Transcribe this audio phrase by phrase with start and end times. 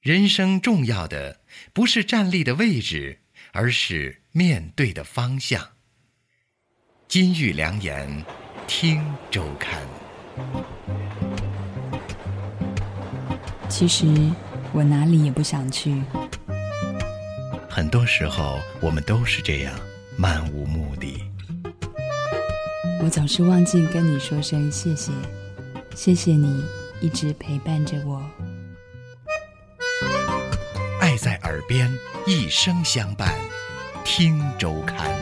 [0.00, 1.40] 人生重要的
[1.74, 3.18] 不是站立的位置，
[3.52, 5.72] 而是面对的方向。
[7.06, 8.24] 金玉良言，
[8.66, 9.78] 听周刊。
[13.68, 14.06] 其实
[14.72, 16.02] 我哪里也不想去。
[17.68, 19.78] 很多时候，我们都是这样，
[20.16, 21.22] 漫无目的。
[23.02, 25.12] 我总是忘记跟你说声谢谢，
[25.94, 26.64] 谢谢你
[27.02, 28.24] 一直陪伴着我。
[31.50, 31.90] 耳边，
[32.26, 33.34] 一生相伴。
[34.04, 35.18] 听周刊。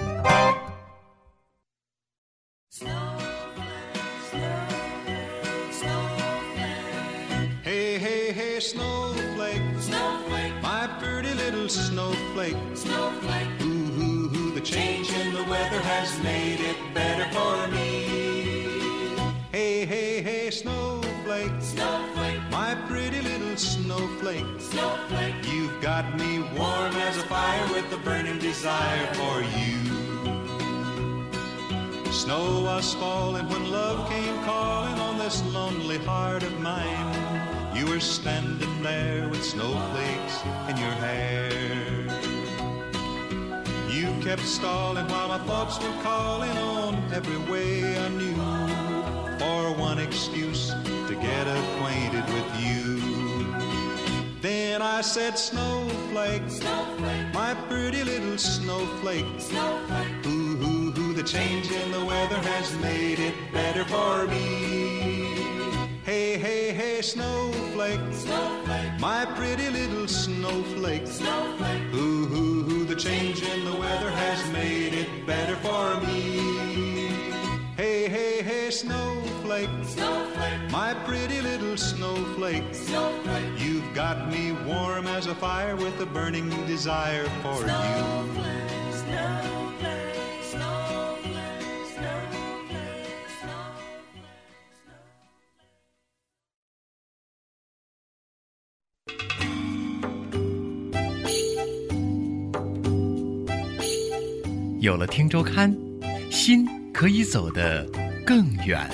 [7.65, 9.63] Hey, hey, hey, snowflake.
[9.81, 10.53] Snowflake.
[10.63, 12.57] My pretty little snowflake.
[12.75, 13.49] Snowflake.
[13.63, 18.05] Ooh, ooh, ooh, the change in the weather has made it better for me.
[19.51, 21.53] Hey, hey, hey, snowflake.
[21.61, 22.41] Snowflake.
[22.51, 24.45] My pretty little snowflake.
[24.61, 25.08] Snowflake.
[27.83, 29.79] With a burning desire for you.
[32.11, 37.77] Snow was falling when love came calling on this lonely heart of mine.
[37.77, 40.37] You were standing there with snowflakes
[40.69, 41.53] in your hair.
[43.89, 48.35] You kept stalling while my thoughts were calling on every way I knew
[49.39, 50.71] for one excuse
[51.09, 51.68] to get acquainted
[54.91, 60.27] I said, Snowflake, snowflake, my pretty little snowflake, snowflake.
[60.27, 65.29] Ooh, ooh, ooh, the change in the weather has made it better for me.
[66.05, 71.83] Hey, hey, hey, snowflake, snowflake, my pretty little snowflake, snowflake.
[71.95, 77.11] Ooh, ooh, ooh, the change in the weather has made it better for me.
[77.77, 83.45] Hey, hey, hey, snowflake, snowflake, my pretty little snowflake, snowflake.
[83.59, 87.67] You've got me warm as a fire with a burning desire for you.
[87.67, 91.67] Snowflake, snowflake, snowflake,
[93.41, 93.99] snowflake.
[104.81, 105.77] 有了听周刊，
[106.31, 107.85] 心可以走得
[108.25, 108.89] 更远。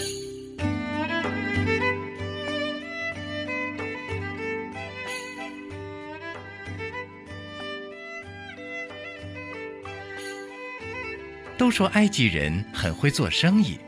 [11.65, 13.79] 都说埃及人很会做生意，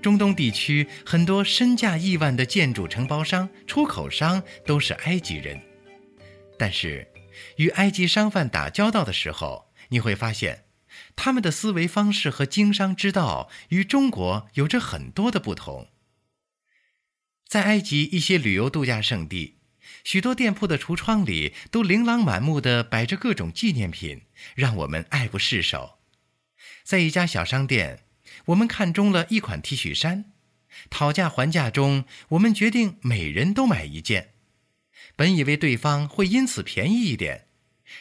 [0.00, 5.60] 中东地区很多身价亿万的建筑承包商、出口商都是埃及人。
[6.58, 7.06] 但是，
[7.56, 10.64] 与埃及商贩打交道的时候，你会发现，
[11.14, 15.88] 他们的思维方式和经商之道与中国有着很多的不同。
[17.46, 19.58] 在埃及一些旅游度假胜地，
[20.04, 24.22] 许多店铺的橱窗里都琳琅满目地摆着各种纪念品，
[24.54, 25.97] 让我们爱不释手。
[26.88, 28.04] 在一家小商店，
[28.46, 30.32] 我们看中了一款 T 恤衫，
[30.88, 34.30] 讨价还价中，我们决定每人都买一件。
[35.14, 37.48] 本以为对方会因此便宜一点，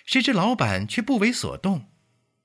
[0.06, 1.90] 谁知老板却不为所动。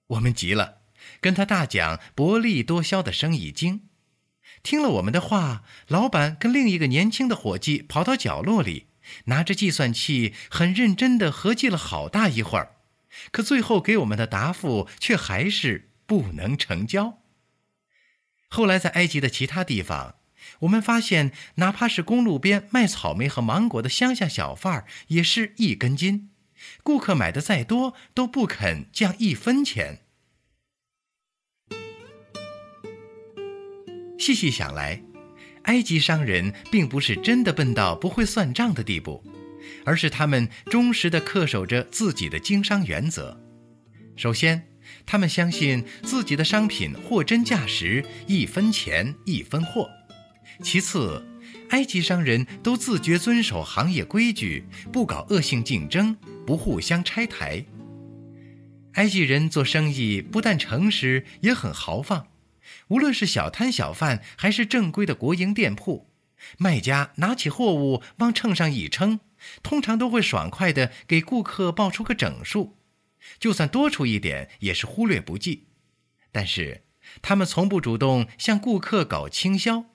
[0.09, 0.79] 我们急了，
[1.21, 3.83] 跟他大讲薄利多销的生意经。
[4.65, 8.89] 听了我们的话，老板跟另一个年轻的伙计跑到角落里，
[9.27, 12.79] 拿着计算器，很认真地合计了好大一会儿，
[13.31, 17.23] 可最后给我们的答复却还是不能成交。
[18.51, 20.17] 后来在埃及的其他地方，
[20.61, 26.29] 我们发现，哪怕是公路边卖草莓和芒果的乡下小贩儿，也是一根筋，
[26.83, 30.01] 顾客买的再多，都不肯降一分钱。
[34.19, 35.03] 细细想来，
[35.63, 39.25] 埃及商人并不是真的笨到不会算账的地步，
[39.87, 43.41] 而是他们忠实地恪守着自己的经商原则。
[44.15, 44.69] 首先，
[45.05, 49.91] 他们相信自己的商品货真价实，一分钱一分货。
[50.63, 51.25] 其次，
[51.71, 56.17] 埃及商人都自觉遵守行业规矩，不搞恶性竞争，
[56.47, 57.65] 不互相拆台。
[58.95, 62.29] 埃及人做生意不但诚实，也很豪放。
[62.89, 66.07] 无论是小摊小贩，还是正规的国营店铺，
[66.59, 69.21] 卖家拿起货物往秤上一称，
[69.63, 72.77] 通常都会爽快地给顾客报出个整数，
[73.39, 75.69] 就算多出一点，也是忽略不计。
[76.31, 76.85] 但是，
[77.21, 79.87] 他们从不主动向顾客搞倾销。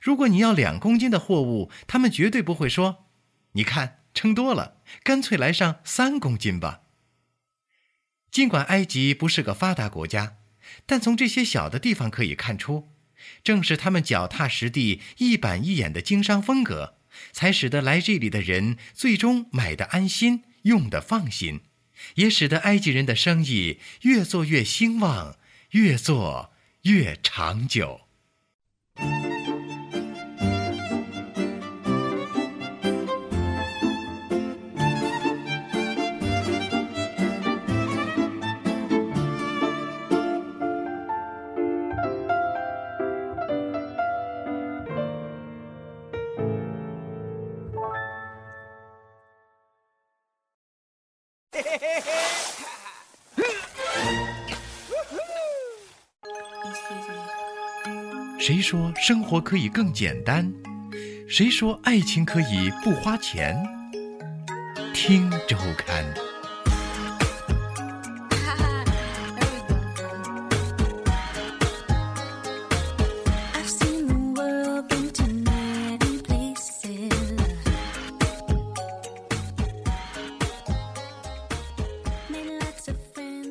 [0.00, 3.06] 如果你要两公斤的货物，他们绝对不会说
[3.52, 6.82] ：“你看称多了，干脆来上三公斤吧。”
[8.30, 10.36] 尽管埃及不是个发达国家，
[10.86, 12.90] 但从这些小的地方可以看出，
[13.42, 16.98] 正是他们脚踏实地、一板一眼的经商风格，
[17.32, 21.62] 才使得来这里的人最终买的安心，用的放心，
[22.14, 25.36] 也使得埃及人的生意越做越兴旺，
[25.70, 26.52] 越做
[26.82, 28.02] 越长久。
[59.30, 60.52] 活可以更简单，
[61.28, 63.56] 谁说爱情可以不花钱？
[64.92, 66.04] 听周刊。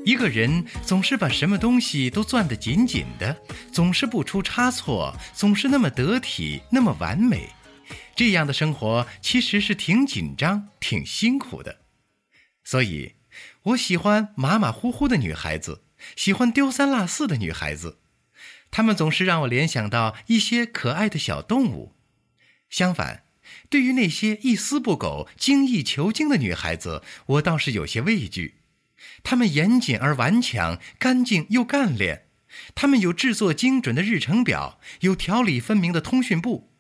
[0.03, 3.33] 一个人总是把什么东西都攥得紧紧的。
[3.79, 7.51] 总是不出差错，总是那么得体，那么完美。
[8.13, 11.77] 这样的生活其实是挺紧张、挺辛苦的。
[12.65, 13.13] 所以，
[13.63, 15.83] 我喜欢马马虎虎的女孩子，
[16.17, 17.99] 喜欢丢三落四的女孩子。
[18.69, 21.95] 她们总是让我联想到一些可爱的小动物。
[22.69, 23.23] 相反，
[23.69, 28.55] 对于那些一丝不苟、精益求精的女孩子，我倒是有些畏惧。
[29.23, 32.25] 她们严谨而顽强，干净又干练。
[32.75, 36.71] 他们有制作精准的日程表，有条理分明的通讯簿。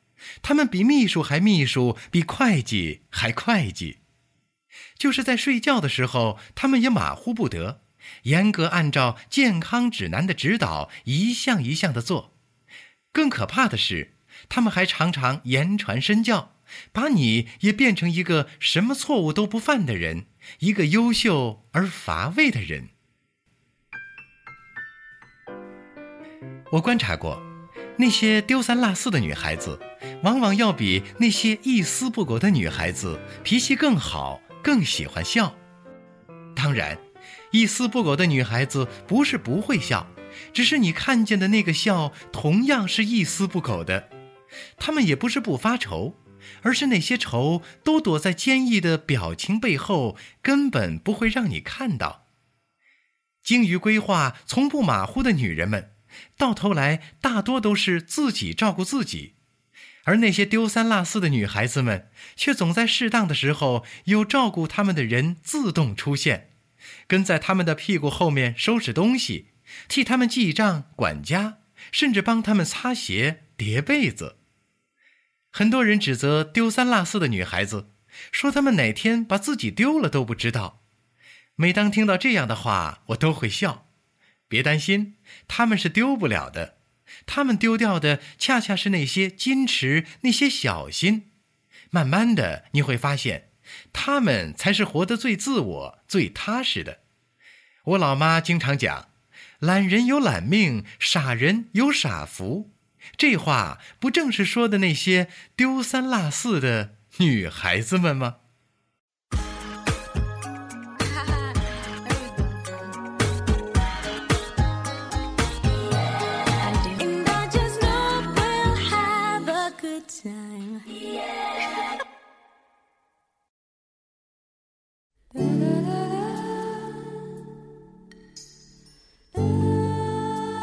[0.41, 3.99] 他们比秘书还秘书，比会计还会计。
[4.97, 7.81] 就是在睡觉的时候，他们也马虎不得，
[8.23, 12.37] 严格按照健康指南的指导，一项一项的做。
[13.11, 14.15] 更可怕的是，
[14.49, 16.55] 他们还常常言传身教，
[16.91, 20.25] 把你也变成一个什么错误都不犯的人，
[20.59, 22.89] 一个优秀而乏味的人。
[26.71, 27.41] 我观察过，
[27.97, 29.79] 那些丢三落四的女孩子，
[30.21, 35.55] 往往要比那些一丝不苟的女孩子脾气更好，更喜欢笑。
[36.55, 36.97] 当然，
[37.51, 40.05] 一丝不苟的女孩子不是不会笑，
[40.53, 44.09] 只是你看见的那个笑同样是一丝不苟的。
[44.77, 46.15] 她们也不是不发愁，
[46.61, 52.27] 而是那些愁都躲在坚毅的表情背后，根本不会让你看到。
[53.43, 55.91] 精于规划、从不马虎的女人们，
[56.37, 59.35] 到头来大多都是自己照顾自己，
[60.05, 66.51] 而那些丢三落四的女孩子们，却总在适当的时候有照顾她们的人自动出现，
[67.07, 69.49] 跟在她们的屁股后面收拾东西，
[69.87, 71.59] 替她们记账、管家，
[71.91, 74.37] 甚至帮她们擦鞋、叠被子。
[75.51, 77.91] 很多人指责丢三落四的女孩子，
[78.31, 80.83] 说她们哪天把自己丢了都不知道。
[81.55, 83.88] 每当听到这样的话，我都会笑。
[84.49, 85.15] 别担心，
[85.47, 86.75] 他们是丢不了的。
[87.25, 91.31] 他们丢掉的恰恰是那些矜持，那些小心。
[91.89, 93.49] 慢慢的，你会发现，
[93.93, 96.99] 他们才是活得最自我、最踏实的。
[97.83, 99.09] 我老妈经常讲
[99.59, 102.71] ：“懒人有懒命，傻人有傻福。”
[103.17, 108.37] 这话不正是说的那些丢三落四的女孩子们吗？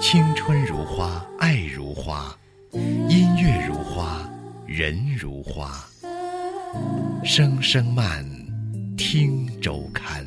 [0.09, 2.33] 青春如花，爱如花，
[2.73, 4.21] 音乐如花，
[4.65, 5.85] 人如花。
[7.25, 8.25] 声声慢，
[8.97, 10.25] 听周刊。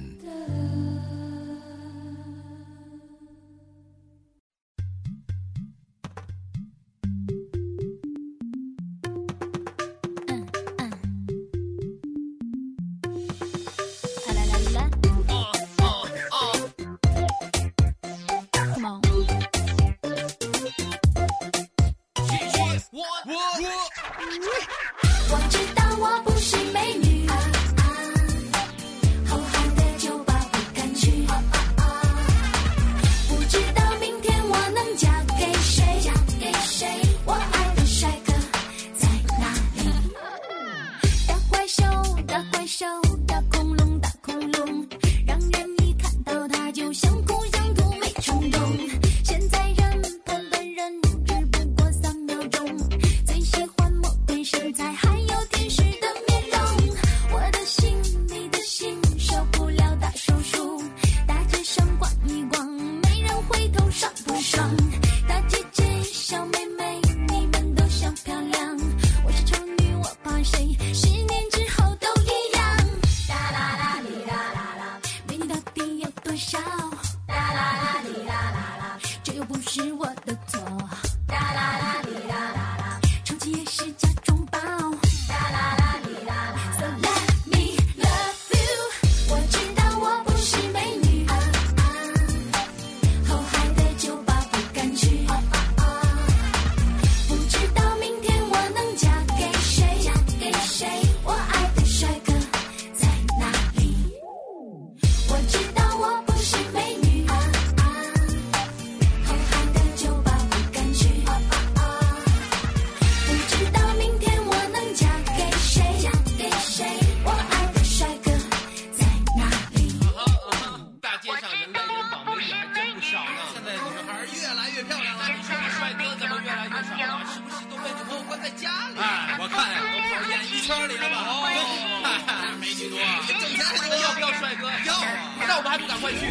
[135.60, 136.26] 我们还不赶快去？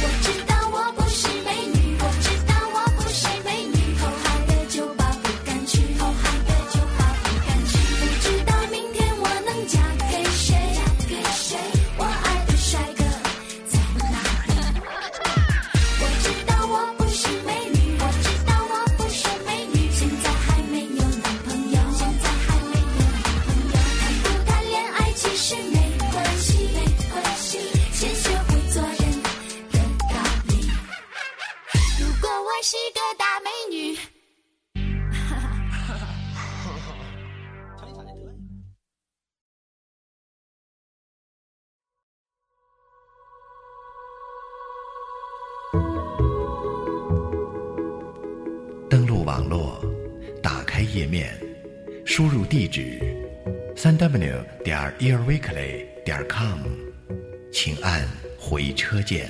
[0.00, 0.41] 我
[52.72, 52.98] 输入地址
[53.76, 56.58] 三 w 点 earweekly 点 com，
[57.52, 59.28] 请按回车键。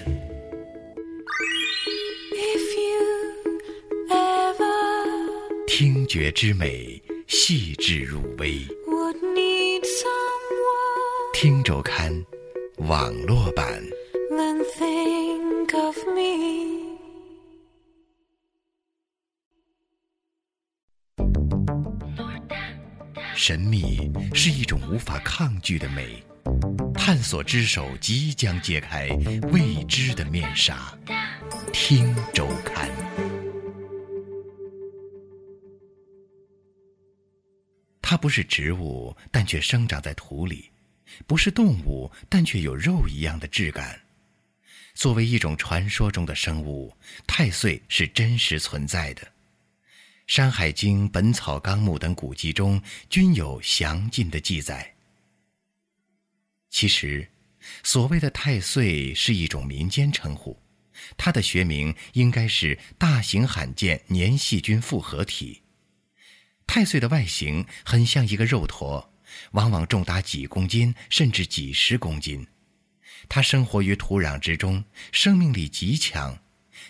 [2.33, 8.61] If you ever 听觉之美，细致入微。
[8.87, 12.25] would need someone, 听周刊，
[12.77, 13.83] 网络版。
[14.31, 14.65] then
[23.35, 26.23] 神秘是一种无法抗拒的美，
[26.95, 29.09] 探索之手即将揭开
[29.53, 30.97] 未知的面纱。
[31.73, 32.91] 听周刊。
[38.01, 40.71] 它不是植物，但却生长在土里；
[41.27, 43.99] 不是动物，但却有肉一样的质感。
[44.95, 46.95] 作为一种传说中的生物，
[47.27, 49.23] 太岁是真实存在的。
[50.35, 54.95] 《山海经》《本草纲目》等古籍中均有详尽的记载。
[56.71, 57.29] 其实，
[57.83, 60.59] 所谓的太岁是一种民间称呼，
[61.19, 65.61] 它的学名应该是大型罕见粘细菌复合体。
[66.67, 69.13] 太岁的外形很像一个肉坨，
[69.51, 72.47] 往往重达几公斤甚至几十公斤。
[73.29, 76.42] 它生活于土壤之中，生命力极强，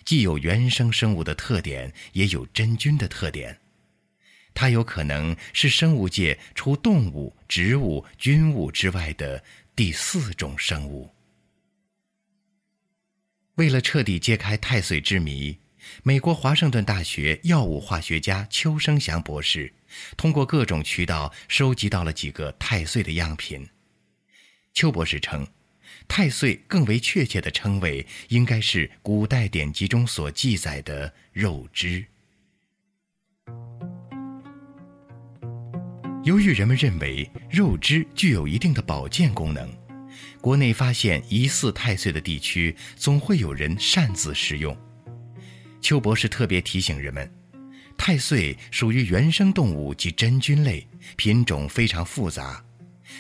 [0.05, 3.59] 既有原生生物的特点，也有真菌的特点。
[4.55, 9.43] 它有可能是生物界除动物、植物、菌物之外的
[9.75, 11.11] 第四种生物。
[13.55, 15.59] 为了彻底揭开太岁之谜，
[16.03, 19.73] 美国华盛顿大学药物化学家邱生祥博士
[20.17, 23.69] 通过各种渠道收集到了几个太岁的样品。
[24.75, 25.47] 邱博士称，
[26.09, 32.05] 太岁更为确切的称谓应该是古代典籍中所记载的肉汁。
[36.25, 39.69] 由于人们认为肉汁具有一定的保健功能，
[40.41, 44.77] 国内发现疑似太岁的地区，总会有人擅自食用。
[45.81, 47.29] 邱博士特别提醒人们，
[47.99, 52.65] 太岁属于原生动物及真菌类，品种非常复杂，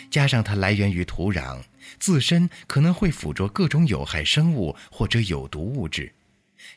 [0.08, 1.60] 加上它来源于土壤，
[1.99, 6.14] 自身可能会附着各种有害生物或者有毒物质，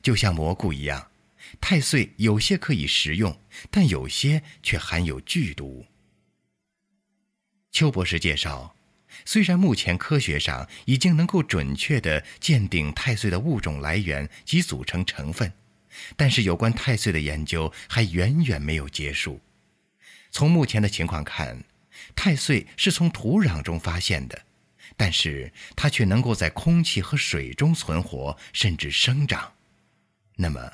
[0.02, 1.12] 就像蘑菇一样，
[1.60, 3.38] 太岁有些可以食用，
[3.70, 5.86] 但有些却含有剧毒。
[7.72, 8.76] 邱博士介绍，
[9.26, 15.52] 虽然目前科学上已经能够准确地鉴定太岁的物种来源及组成成分，
[16.16, 19.40] 但是有关太岁的研究还远远没有结束。
[20.32, 21.64] 从目前的情况看，
[22.16, 24.42] 太岁是从土壤中发现的，
[24.98, 29.54] 但是它却能够在空气和水中存活，甚至生长。
[30.36, 30.74] 那么，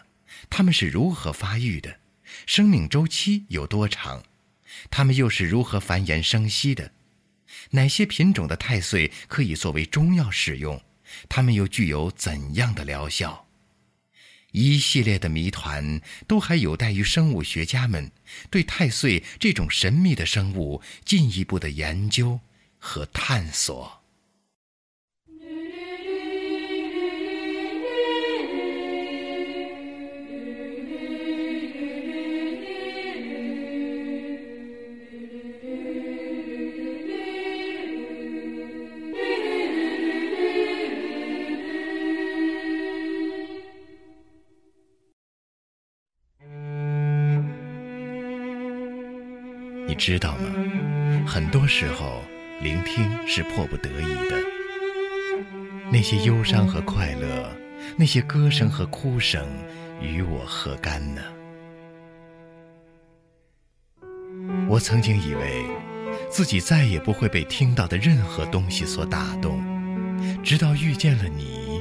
[0.49, 1.99] 它们是如何发育的？
[2.45, 4.23] 生命周期有多长？
[4.89, 6.91] 它们又是如何繁衍生息的？
[7.71, 10.81] 哪些品种的太岁可以作为中药使用？
[11.27, 13.47] 它们又具有怎样的疗效？
[14.51, 18.11] 一系列的谜团都还有待于生物学家们
[18.49, 22.39] 对太岁这种神秘的生物进一步的研究
[22.77, 24.00] 和探索。
[50.01, 50.49] 知道吗？
[51.27, 52.23] 很多时候，
[52.59, 54.35] 聆听是迫不得已的。
[55.91, 57.55] 那些忧伤和快乐，
[57.95, 59.47] 那些歌声和哭声，
[60.01, 61.21] 与我何干呢？
[64.67, 65.67] 我曾经以为，
[66.31, 69.61] 自己再也不会被听到的任何东西所打动，
[70.41, 71.79] 直到遇见了你，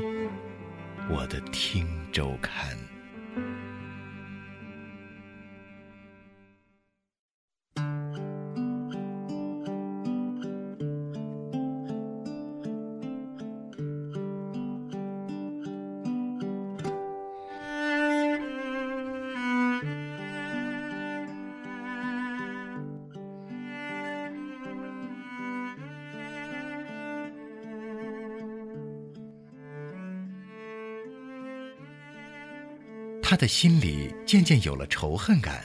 [1.09, 2.77] 我的听周刊。
[33.41, 35.65] 的心里渐渐有了仇恨感，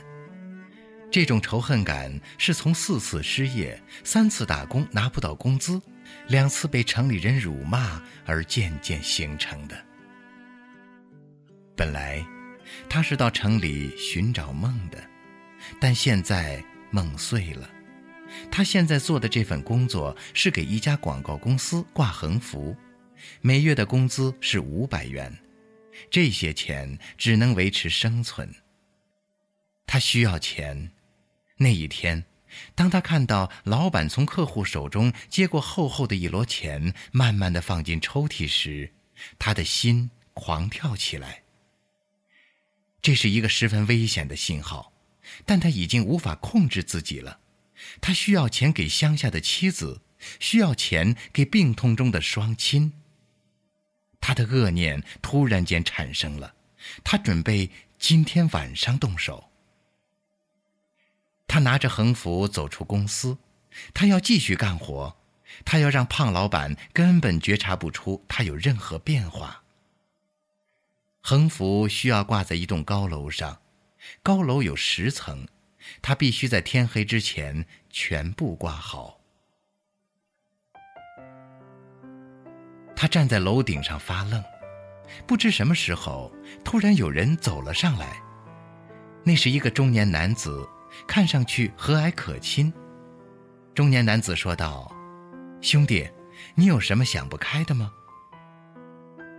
[1.12, 5.82] 这种仇恨感是从四次失业、三次打工拿不到工资、
[6.30, 9.76] 两次被城里人辱骂而渐渐形成的。
[11.76, 12.26] 本来，
[12.88, 14.98] 他是到城里寻找梦的，
[15.78, 17.70] 但现在梦碎了。
[18.50, 22.74] 他现在做的这份工作是给一家广告公司挂横幅，
[23.42, 25.38] 每月的工资是五百元。
[26.10, 28.54] 这些钱只能维持生存。
[29.88, 30.92] 他需要钱。
[31.58, 32.26] 那一天，
[32.74, 38.94] 当他看到老板从客户手中接过厚厚的一摞钱，慢慢的放进抽屉时，
[39.40, 41.44] 他的心狂跳起来。
[43.02, 44.92] 这是一个十分危险的信号，
[45.46, 47.40] 但他已经无法控制自己了。
[48.02, 50.02] 他需要钱给乡下的妻子，
[50.40, 52.92] 需要钱给病痛中的双亲。
[54.26, 56.56] 他的恶念突然间产生了，
[57.04, 59.52] 他准备今天晚上动手。
[61.46, 63.38] 他拿着横幅走出公司，
[63.94, 65.16] 他要继续干活，
[65.64, 69.62] 他要让胖老板根本觉察不出他有任何变化。
[71.22, 73.62] 横幅需要挂在一栋高楼上，
[74.24, 75.48] 高楼有十层，
[76.02, 79.20] 他必须在天黑之前全部挂好。
[82.96, 84.44] 他站在楼顶上发愣，
[85.28, 86.32] 不知什么时候，
[86.64, 88.16] 突然有人走了上来。
[89.24, 90.68] 那是一个中年男子，
[91.08, 92.72] 看上去和蔼可亲。
[93.74, 94.90] 中年男子说道
[95.62, 96.08] ：“兄弟，
[96.56, 97.92] 你有什么想不开的吗？”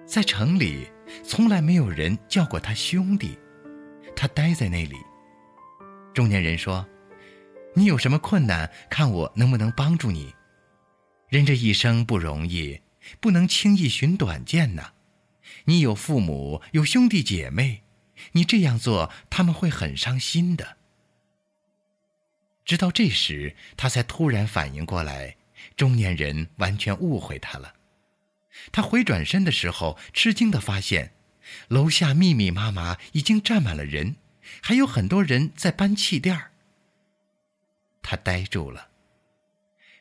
[0.06, 0.86] 在城里，
[1.24, 3.38] 从来没有人叫过他兄弟。
[4.14, 4.96] 他呆在那里。
[6.14, 6.86] 中年人说
[7.74, 8.70] ：“你有什么困难？
[8.88, 10.34] 看我能不能帮助你。
[11.28, 12.78] 人这一生不容易。”
[13.20, 14.92] 不能轻易寻短见呐！
[15.66, 17.82] 你有父母，有兄弟姐妹，
[18.32, 20.76] 你这样做他们会很伤心的。
[22.64, 25.36] 直到这时，他才突然反应过来，
[25.76, 27.74] 中年人完全误会他了。
[28.72, 31.12] 他回转身的时候，吃惊的发现，
[31.68, 34.16] 楼下密密麻麻已经站满了人，
[34.60, 36.50] 还有很多人在搬气垫儿。
[38.02, 38.88] 他呆住了。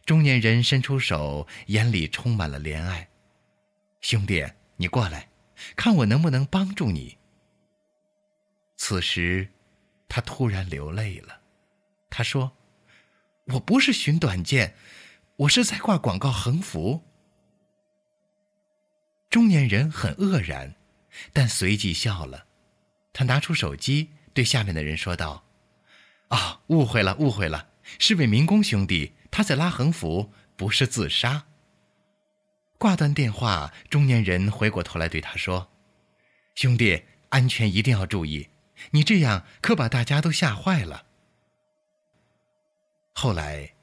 [0.05, 3.09] 中年人伸出手，眼里充满了怜爱。
[4.01, 5.29] 兄弟，你过来，
[5.75, 7.17] 看我能不能帮助你。
[8.77, 9.49] 此时，
[10.07, 11.41] 他突然流泪了。
[12.11, 12.55] 他说
[13.53, 14.75] ：“我不是寻短见，
[15.37, 17.03] 我是在挂广告横幅。”
[19.31, 20.75] 中年人很愕然，
[21.33, 22.45] 但随即笑了。
[23.11, 25.43] 他拿出手机，对下面的人说道
[26.29, 31.43] ：“啊，误会了，误会了，是位民工兄弟。”他在拉横幅，不是自杀。
[32.77, 35.67] 挂断电话，中年人回过头来对他说
[36.55, 38.47] ：“兄弟，安全一定要注意，
[38.91, 41.07] 你这样可把大家都吓坏了。”
[43.11, 43.73] 后来，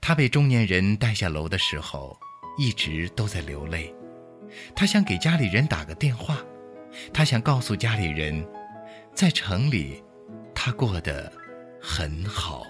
[0.00, 2.18] 他被中年人带下楼的时候，
[2.56, 3.94] 一直都在流泪。
[4.74, 6.42] 他想给家里人打个电话，
[7.12, 8.48] 他想告诉家里人，
[9.14, 10.02] 在城里，
[10.54, 11.30] 他过得
[11.82, 12.66] 很好。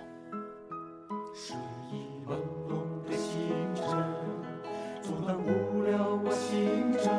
[2.32, 2.36] 朦
[2.68, 3.40] 胧的星
[3.74, 3.84] 辰
[5.02, 7.12] 阻挡不了我行程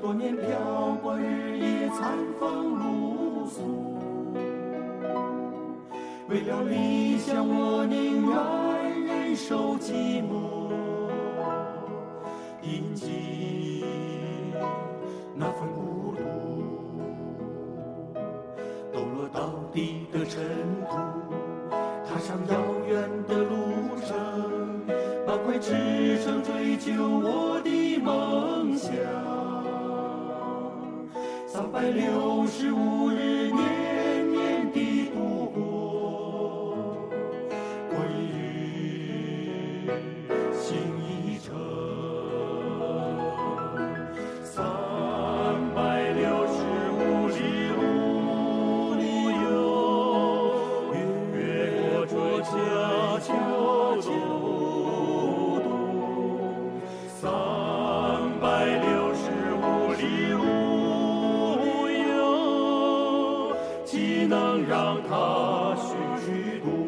[0.00, 0.48] 多年漂
[1.02, 3.96] 泊日夜餐风露宿
[6.28, 10.70] 为了理想我宁愿忍受寂寞
[12.62, 13.82] 饮尽
[15.34, 16.22] 那份孤独。
[18.92, 20.44] 抖落到底的尘
[20.88, 20.96] 土
[22.06, 22.71] 踏上遥
[26.82, 28.90] 撑追求我的梦想。
[31.46, 33.91] 三百六十五日，年
[64.32, 66.81] 能让它虚度？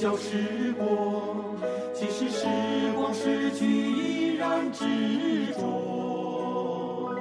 [0.00, 1.56] 消失过。
[1.92, 2.46] 即使时
[2.94, 4.84] 光逝去，依然执
[5.58, 7.16] 着。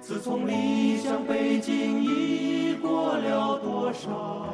[0.00, 4.46] 自从离乡背井，已过了多少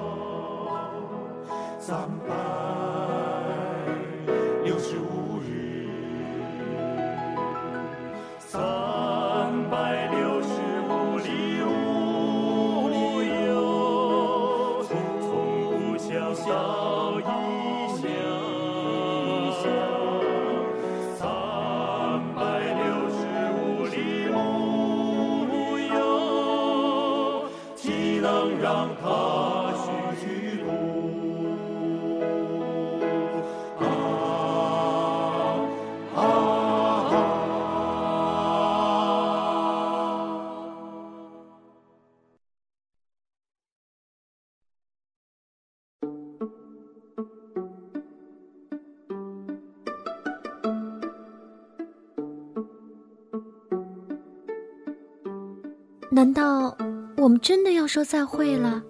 [56.20, 56.76] 难道
[57.16, 58.82] 我们真的要说再会了？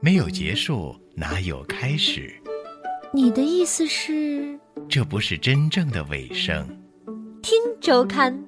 [0.00, 2.34] 没有结束，哪有开始？
[3.12, 4.58] 你的意思是
[4.88, 6.66] 这不是真正的尾声。
[7.42, 8.47] 听周刊。